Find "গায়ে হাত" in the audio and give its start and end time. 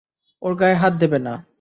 0.59-0.93